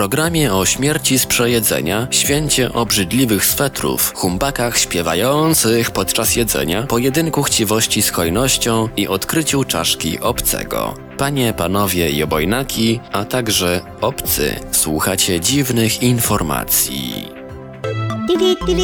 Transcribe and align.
Programie 0.00 0.54
o 0.54 0.66
śmierci 0.66 1.18
z 1.18 1.26
przejedzenia, 1.26 2.08
święcie 2.10 2.72
obrzydliwych 2.72 3.44
swetrów, 3.44 4.12
humbakach 4.16 4.78
śpiewających 4.78 5.90
podczas 5.90 6.36
jedzenia, 6.36 6.82
pojedynku 6.82 7.42
chciwości 7.42 8.02
z 8.02 8.10
hojnością 8.10 8.88
i 8.96 9.08
odkryciu 9.08 9.64
czaszki 9.64 10.20
obcego. 10.20 10.94
Panie, 11.18 11.52
panowie 11.52 12.10
i 12.10 12.22
obojnaki, 12.22 13.00
a 13.12 13.24
także 13.24 13.80
obcy, 14.00 14.60
słuchacie 14.72 15.40
dziwnych 15.40 16.02
informacji. 16.02 17.28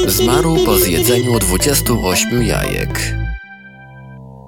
Zmarł 0.06 0.56
po 0.64 0.76
zjedzeniu 0.76 1.38
28 1.38 2.42
jajek. 2.42 3.25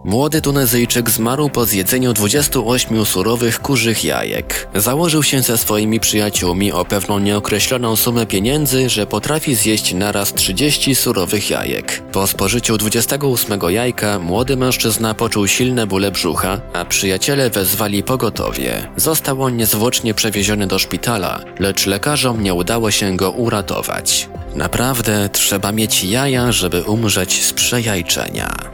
Młody 0.04 0.40
Tunezyjczyk 0.40 1.10
zmarł 1.10 1.48
po 1.48 1.64
zjedzeniu 1.64 2.12
28 2.12 3.04
surowych 3.04 3.60
kurzych 3.60 4.04
jajek. 4.04 4.68
Założył 4.74 5.22
się 5.22 5.42
ze 5.42 5.58
swoimi 5.58 6.00
przyjaciółmi 6.00 6.72
o 6.72 6.84
pewną 6.84 7.18
nieokreśloną 7.18 7.96
sumę 7.96 8.26
pieniędzy, 8.26 8.88
że 8.88 9.06
potrafi 9.06 9.54
zjeść 9.54 9.94
naraz 9.94 10.34
30 10.34 10.94
surowych 10.94 11.50
jajek. 11.50 12.02
Po 12.12 12.26
spożyciu 12.26 12.76
28 12.76 13.60
jajka 13.68 14.18
młody 14.18 14.56
mężczyzna 14.56 15.14
poczuł 15.14 15.46
silne 15.46 15.86
bóle 15.86 16.10
brzucha, 16.10 16.60
a 16.72 16.84
przyjaciele 16.84 17.50
wezwali 17.50 18.02
pogotowie. 18.02 18.88
Został 18.96 19.42
on 19.42 19.56
niezwłocznie 19.56 20.14
przewieziony 20.14 20.66
do 20.66 20.78
szpitala, 20.78 21.40
lecz 21.58 21.86
lekarzom 21.86 22.42
nie 22.42 22.54
udało 22.54 22.90
się 22.90 23.16
go 23.16 23.30
uratować. 23.30 24.28
Naprawdę 24.54 25.28
trzeba 25.32 25.72
mieć 25.72 26.04
jaja, 26.04 26.52
żeby 26.52 26.82
umrzeć 26.82 27.44
z 27.44 27.52
przejajczenia. 27.52 28.67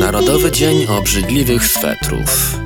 Narodowy 0.00 0.50
Dzień 0.50 0.86
Obrzydliwych 0.86 1.66
Swetrów 1.66 2.56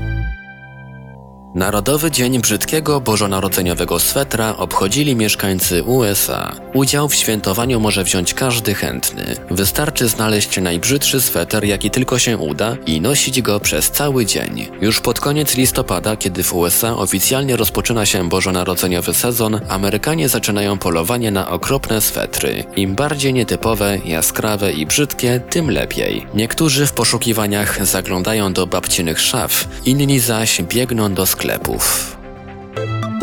Narodowy 1.56 2.10
Dzień 2.10 2.40
Brzydkiego 2.40 3.00
Bożonarodzeniowego 3.00 3.98
Swetra 3.98 4.56
obchodzili 4.56 5.16
mieszkańcy 5.16 5.82
USA. 5.82 6.52
Udział 6.74 7.08
w 7.08 7.14
świętowaniu 7.14 7.80
może 7.80 8.04
wziąć 8.04 8.34
każdy 8.34 8.74
chętny. 8.74 9.36
Wystarczy 9.50 10.08
znaleźć 10.08 10.60
najbrzydszy 10.60 11.20
sweter, 11.20 11.64
jaki 11.64 11.90
tylko 11.90 12.18
się 12.18 12.36
uda 12.36 12.76
i 12.86 13.00
nosić 13.00 13.42
go 13.42 13.60
przez 13.60 13.90
cały 13.90 14.26
dzień. 14.26 14.68
Już 14.80 15.00
pod 15.00 15.20
koniec 15.20 15.56
listopada, 15.56 16.16
kiedy 16.16 16.42
w 16.42 16.54
USA 16.54 16.96
oficjalnie 16.96 17.56
rozpoczyna 17.56 18.06
się 18.06 18.28
Bożonarodzeniowy 18.28 19.14
sezon, 19.14 19.60
Amerykanie 19.68 20.28
zaczynają 20.28 20.78
polowanie 20.78 21.30
na 21.30 21.48
okropne 21.48 22.00
swetry. 22.00 22.64
Im 22.76 22.94
bardziej 22.94 23.32
nietypowe, 23.32 23.98
jaskrawe 24.04 24.72
i 24.72 24.86
brzydkie, 24.86 25.40
tym 25.50 25.70
lepiej. 25.70 26.26
Niektórzy 26.34 26.86
w 26.86 26.92
poszukiwaniach 26.92 27.86
zaglądają 27.86 28.52
do 28.52 28.66
babcinych 28.66 29.20
szaf, 29.20 29.68
inni 29.84 30.20
zaś 30.20 30.62
biegną 30.62 31.14
do 31.14 31.26
sklepów 31.26 31.45
sklepów. 31.46 32.16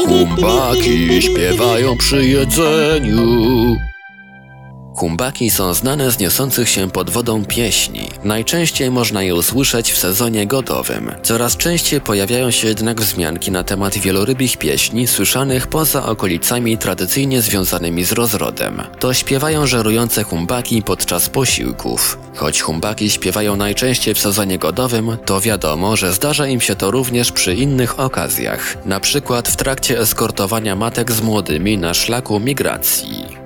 Humbaki 0.07 1.21
śpiewają 1.21 1.97
przy 1.97 2.25
jedzeniu. 2.25 3.77
Humbaki 4.95 5.49
są 5.49 5.73
znane 5.73 6.11
z 6.11 6.19
niosących 6.19 6.69
się 6.69 6.91
pod 6.91 7.09
wodą 7.09 7.45
pieśni. 7.45 8.09
Najczęściej 8.23 8.91
można 8.91 9.23
je 9.23 9.35
usłyszeć 9.35 9.91
w 9.91 9.97
sezonie 9.97 10.47
godowym. 10.47 11.11
Coraz 11.23 11.57
częściej 11.57 12.01
pojawiają 12.01 12.51
się 12.51 12.67
jednak 12.67 13.01
wzmianki 13.01 13.51
na 13.51 13.63
temat 13.63 13.97
wielorybich 13.97 14.57
pieśni 14.57 15.07
słyszanych 15.07 15.67
poza 15.67 16.05
okolicami 16.05 16.77
tradycyjnie 16.77 17.41
związanymi 17.41 18.03
z 18.03 18.11
rozrodem. 18.11 18.81
To 18.99 19.13
śpiewają 19.13 19.67
żerujące 19.67 20.23
humbaki 20.23 20.81
podczas 20.81 21.29
posiłków. 21.29 22.17
Choć 22.35 22.61
humbaki 22.61 23.09
śpiewają 23.09 23.55
najczęściej 23.55 24.13
w 24.13 24.19
sezonie 24.19 24.57
godowym, 24.57 25.17
to 25.25 25.41
wiadomo, 25.41 25.95
że 25.95 26.13
zdarza 26.13 26.47
im 26.47 26.61
się 26.61 26.75
to 26.75 26.91
również 26.91 27.31
przy 27.31 27.55
innych 27.55 27.99
okazjach, 27.99 28.85
na 28.85 28.99
przykład 28.99 29.47
w 29.47 29.55
trakcie 29.55 29.99
eskortowania 29.99 30.75
matek 30.75 31.11
z 31.11 31.21
młodymi 31.21 31.77
na 31.77 31.93
szlaku 31.93 32.39
migracji. 32.39 33.42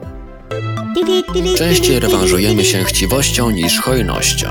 Częściej 1.58 2.00
rewanżujemy 2.00 2.66
się 2.66 2.84
chciwością 2.84 3.52
niż 3.52 3.80
hojnością. 3.80 4.48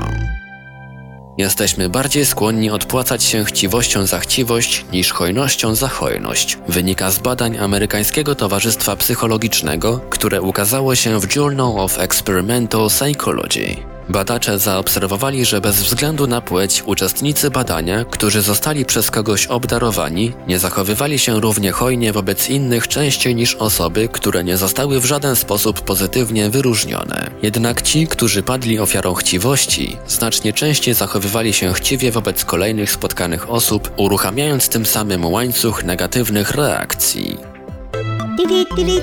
Jesteśmy 1.37 1.89
bardziej 1.89 2.25
skłonni 2.25 2.69
odpłacać 2.69 3.23
się 3.23 3.45
chciwością 3.45 4.05
za 4.05 4.19
chciwość 4.19 4.85
niż 4.93 5.11
hojnością 5.11 5.75
za 5.75 5.87
hojność. 5.87 6.57
Wynika 6.67 7.11
z 7.11 7.19
badań 7.19 7.57
amerykańskiego 7.57 8.35
Towarzystwa 8.35 8.95
Psychologicznego, 8.95 9.99
które 10.09 10.41
ukazało 10.41 10.95
się 10.95 11.19
w 11.19 11.35
Journal 11.35 11.79
of 11.79 11.99
Experimental 11.99 12.87
Psychology. 12.89 13.96
Badacze 14.09 14.59
zaobserwowali, 14.59 15.45
że 15.45 15.61
bez 15.61 15.83
względu 15.83 16.27
na 16.27 16.41
płeć 16.41 16.83
uczestnicy 16.85 17.51
badania, 17.51 18.05
którzy 18.05 18.41
zostali 18.41 18.85
przez 18.85 19.11
kogoś 19.11 19.47
obdarowani, 19.47 20.33
nie 20.47 20.59
zachowywali 20.59 21.19
się 21.19 21.39
równie 21.39 21.71
hojnie 21.71 22.13
wobec 22.13 22.49
innych 22.49 22.87
częściej 22.87 23.35
niż 23.35 23.55
osoby, 23.55 24.09
które 24.11 24.43
nie 24.43 24.57
zostały 24.57 24.99
w 24.99 25.05
żaden 25.05 25.35
sposób 25.35 25.81
pozytywnie 25.81 26.49
wyróżnione. 26.49 27.31
Jednak 27.43 27.81
ci, 27.81 28.07
którzy 28.07 28.43
padli 28.43 28.79
ofiarą 28.79 29.13
chciwości, 29.13 29.97
znacznie 30.07 30.53
częściej 30.53 30.93
zachowywali 30.93 31.53
się 31.53 31.73
chciwie 31.73 32.11
wobec 32.11 32.45
kolejnych 32.45 32.91
spotkanych 32.91 33.49
osób, 33.49 33.91
uruchamiając 33.97 34.69
tym 34.69 34.85
samym 34.85 35.25
łańcuch 35.25 35.83
negatywnych 35.83 36.51
reakcji. 36.51 37.37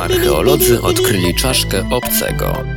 Archeolodzy 0.01 0.83
odkryli 0.83 1.35
czaszkę 1.35 1.85
obcego. 1.91 2.74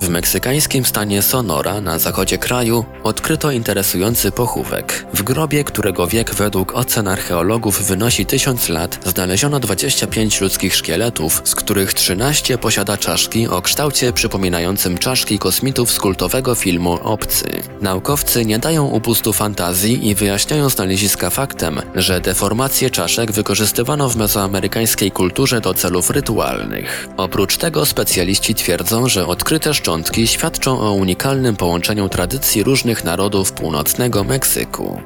W 0.00 0.08
meksykańskim 0.08 0.84
stanie 0.84 1.22
Sonora 1.22 1.80
na 1.80 1.98
zachodzie 1.98 2.38
kraju 2.38 2.84
odkryto 3.02 3.50
interesujący 3.50 4.32
pochówek. 4.32 5.06
W 5.14 5.22
grobie, 5.22 5.64
którego 5.64 6.06
wiek 6.06 6.34
według 6.34 6.74
ocen 6.74 7.08
archeologów 7.08 7.82
wynosi 7.82 8.26
1000 8.26 8.68
lat, 8.68 8.98
znaleziono 9.06 9.60
25 9.60 10.40
ludzkich 10.40 10.74
szkieletów, 10.76 11.42
z 11.44 11.54
których 11.54 11.94
13 11.94 12.58
posiada 12.58 12.96
czaszki 12.96 13.48
o 13.48 13.62
kształcie 13.62 14.12
przypominającym 14.12 14.98
czaszki 14.98 15.38
kosmitów 15.38 15.92
z 15.92 15.98
kultowego 15.98 16.54
filmu 16.54 16.92
Obcy. 17.02 17.62
Naukowcy 17.80 18.44
nie 18.44 18.58
dają 18.58 18.86
upustu 18.86 19.32
fantazji 19.32 20.08
i 20.08 20.14
wyjaśniają 20.14 20.68
znaleziska 20.68 21.30
faktem, 21.30 21.80
że 21.94 22.20
deformacje 22.20 22.90
czaszek 22.90 23.32
wykorzystywano 23.32 24.08
w 24.08 24.16
mezoamerykańskiej 24.16 25.10
kulturze 25.10 25.60
do 25.60 25.74
celów 25.74 26.10
rytualnych. 26.10 27.08
Oprócz 27.16 27.56
tego 27.56 27.86
specjaliści 27.86 28.54
twierdzą, 28.54 29.08
że 29.08 29.26
odkryte 29.26 29.74
szczątki 29.86 30.26
świadczą 30.26 30.80
o 30.80 30.92
unikalnym 30.92 31.56
połączeniu 31.56 32.08
tradycji 32.08 32.62
różnych 32.62 33.04
narodów 33.04 33.52
północnego 33.52 34.24
Meksyku. 34.24 35.00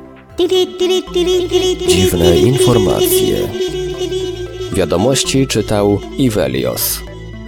Dziwne 1.89 2.39
informacje. 2.39 3.37
Wiadomości 4.73 5.47
czytał 5.47 6.01
Ivelios. 6.19 7.01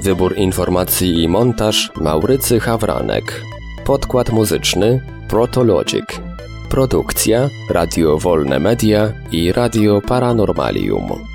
Wybór 0.02 0.36
informacji 0.36 1.22
i 1.22 1.28
montaż 1.28 1.90
Maurycy 2.00 2.60
Hawranek. 2.60 3.42
Podkład 3.84 4.30
muzyczny 4.30 5.00
Protologic. 5.28 6.06
Produkcja 6.68 7.48
Radio 7.70 8.18
Wolne 8.18 8.58
Media 8.58 9.12
i 9.30 9.52
Radio 9.52 10.00
Paranormalium. 10.00 11.31